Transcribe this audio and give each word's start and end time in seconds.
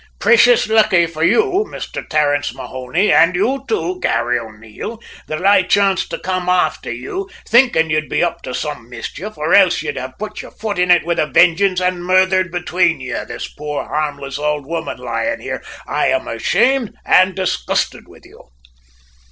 `Preshous 0.19 0.67
lucky 0.67 1.05
for 1.05 1.23
you, 1.23 1.63
Misther 1.69 2.01
Terence 2.01 2.55
Mahony, 2.55 3.11
an' 3.13 3.35
you, 3.35 3.63
too, 3.67 3.99
Garry 3.99 4.39
O'Neil, 4.39 4.99
that 5.27 5.45
I 5.45 5.61
chanced 5.61 6.09
to 6.09 6.17
come 6.17 6.49
afther 6.49 6.91
you, 6.91 7.29
thinkin' 7.47 7.91
ye'd 7.91 8.09
be 8.09 8.23
up 8.23 8.41
to 8.41 8.55
some 8.55 8.89
mischief, 8.89 9.37
or 9.37 9.53
else 9.53 9.83
ye'd 9.83 9.97
have 9.97 10.17
put 10.17 10.41
your 10.41 10.49
foot 10.49 10.79
in 10.79 10.89
it 10.89 11.05
with 11.05 11.19
a 11.19 11.27
vengeance 11.27 11.79
an' 11.79 12.01
murthered 12.01 12.51
between 12.51 12.99
you 12.99 13.23
this 13.27 13.47
poor, 13.47 13.83
harmless 13.85 14.39
ould 14.39 14.65
woman 14.65 14.97
lying 14.97 15.39
here. 15.39 15.63
I 15.85 16.07
am 16.07 16.27
ashamed 16.27 16.95
and 17.05 17.35
disgusted 17.35 18.07
with 18.07 18.25
you!' 18.25 18.49